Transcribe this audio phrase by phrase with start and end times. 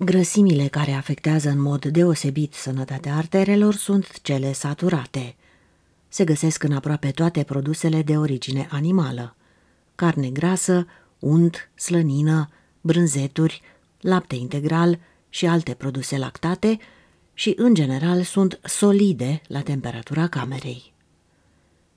[0.00, 5.36] Grăsimile care afectează în mod deosebit sănătatea arterelor sunt cele saturate.
[6.08, 9.36] Se găsesc în aproape toate produsele de origine animală.
[9.94, 10.86] Carne grasă,
[11.18, 12.48] unt, slănină,
[12.80, 13.62] brânzeturi,
[14.00, 14.98] lapte integral
[15.28, 16.78] și alte produse lactate
[17.34, 20.92] și, în general, sunt solide la temperatura camerei.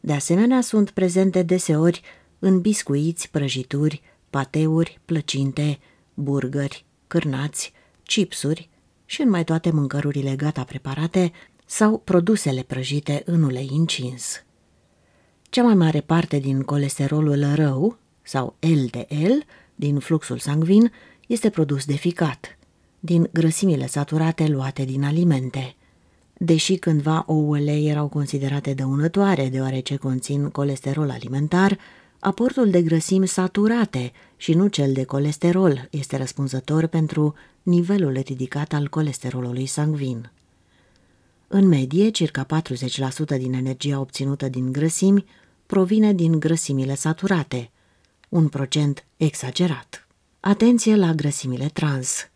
[0.00, 2.02] De asemenea, sunt prezente deseori
[2.38, 5.78] în biscuiți, prăjituri, pateuri, plăcinte,
[6.14, 7.72] burgeri, cârnați,
[8.10, 8.68] chipsuri
[9.04, 11.32] și în mai toate mâncărurile gata preparate
[11.66, 14.44] sau produsele prăjite în ulei incins.
[15.42, 19.32] Cea mai mare parte din colesterolul rău, sau LDL,
[19.74, 20.92] din fluxul sanguin,
[21.26, 22.58] este produs de ficat,
[23.00, 25.74] din grăsimile saturate luate din alimente.
[26.32, 31.78] Deși cândva ouăle erau considerate dăunătoare deoarece conțin colesterol alimentar,
[32.18, 38.88] aportul de grăsimi saturate și nu cel de colesterol este răspunzător pentru nivelul ridicat al
[38.88, 40.30] colesterolului sanguin.
[41.48, 45.24] În medie, circa 40% din energia obținută din grăsimi
[45.66, 47.70] provine din grăsimile saturate,
[48.28, 50.06] un procent exagerat.
[50.40, 52.30] Atenție la grăsimile trans.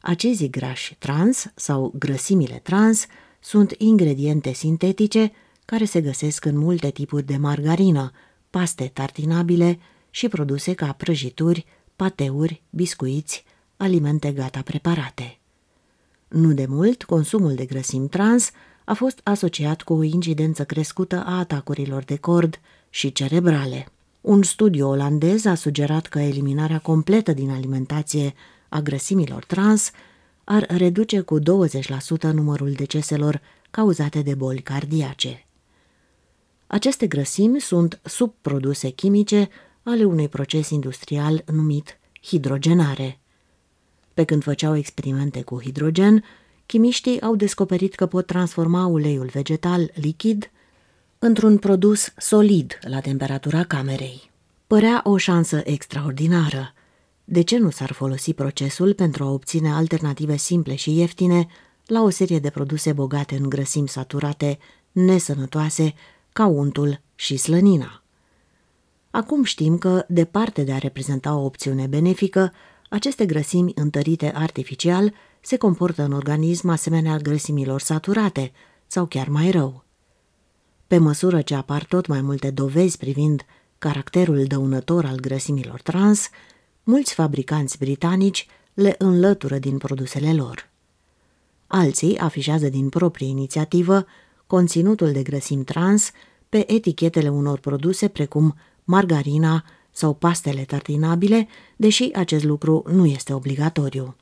[0.00, 3.06] Acezii grași trans sau grăsimile trans
[3.40, 5.32] sunt ingrediente sintetice
[5.64, 8.10] care se găsesc în multe tipuri de margarină,
[8.50, 9.78] paste tartinabile
[10.10, 13.44] și produse ca prăjituri, pateuri, biscuiți,
[13.80, 15.38] alimente gata preparate.
[16.28, 18.50] Nu de mult, consumul de grăsimi trans
[18.84, 23.86] a fost asociat cu o incidență crescută a atacurilor de cord și cerebrale.
[24.20, 28.34] Un studiu olandez a sugerat că eliminarea completă din alimentație
[28.68, 29.90] a grăsimilor trans
[30.44, 31.42] ar reduce cu 20%
[32.32, 35.46] numărul deceselor cauzate de boli cardiace.
[36.66, 39.48] Aceste grăsimi sunt subproduse chimice
[39.82, 43.19] ale unui proces industrial numit hidrogenare.
[44.20, 46.24] Pe când făceau experimente cu hidrogen,
[46.66, 50.50] chimiștii au descoperit că pot transforma uleiul vegetal lichid
[51.18, 54.30] într-un produs solid la temperatura camerei.
[54.66, 56.72] Părea o șansă extraordinară.
[57.24, 61.46] De ce nu s-ar folosi procesul pentru a obține alternative simple și ieftine
[61.86, 64.58] la o serie de produse bogate în grăsimi saturate,
[64.92, 65.94] nesănătoase,
[66.32, 68.02] ca untul și slănina?
[69.10, 72.52] Acum știm că, departe de a reprezenta o opțiune benefică,
[72.90, 78.52] aceste grăsimi întărite artificial se comportă în organism asemenea grăsimilor saturate
[78.86, 79.84] sau chiar mai rău.
[80.86, 83.44] Pe măsură ce apar tot mai multe dovezi privind
[83.78, 86.28] caracterul dăunător al grăsimilor trans,
[86.82, 90.70] mulți fabricanți britanici le înlătură din produsele lor.
[91.66, 94.06] Alții afișează din proprie inițiativă
[94.46, 96.10] conținutul de grăsimi trans
[96.48, 104.16] pe etichetele unor produse precum margarina sau pastele tartinabile, deși acest lucru nu este obligatoriu.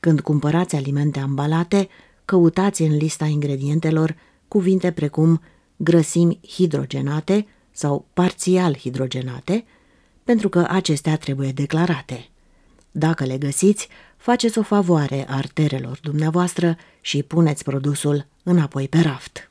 [0.00, 1.88] Când cumpărați alimente ambalate,
[2.24, 4.16] căutați în lista ingredientelor
[4.48, 5.40] cuvinte precum
[5.76, 9.64] grăsimi hidrogenate sau parțial hidrogenate,
[10.24, 12.28] pentru că acestea trebuie declarate.
[12.90, 19.50] Dacă le găsiți, faceți o favoare arterelor dumneavoastră și puneți produsul înapoi pe raft.